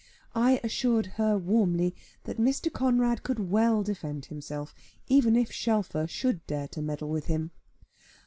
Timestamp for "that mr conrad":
2.23-3.21